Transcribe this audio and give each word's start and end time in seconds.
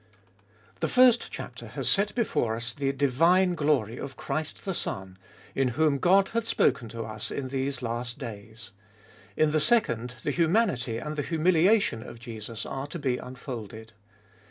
THE 0.79 0.87
first 0.87 1.31
chapter 1.31 1.67
has 1.67 1.87
set 1.87 2.15
before 2.15 2.55
us 2.55 2.73
the 2.73 2.91
divine 2.91 3.53
glory 3.53 3.99
of 3.99 4.17
Christ 4.17 4.65
the 4.65 4.73
Son, 4.73 5.15
in 5.53 5.67
whom 5.77 5.99
God 5.99 6.29
hath 6.29 6.47
spoken 6.47 6.89
to 6.89 7.03
us 7.03 7.29
in 7.29 7.49
these 7.49 7.83
days. 8.17 8.71
In 9.37 9.51
the 9.51 9.59
second 9.59 10.15
the 10.23 10.31
humanity 10.31 10.97
and 10.97 11.17
the 11.17 11.21
humiliation 11.21 12.01
of 12.01 12.17
Jesus 12.17 12.65
are 12.65 12.87
to 12.87 12.97
be 12.97 13.17
Unfolded. 13.17 13.93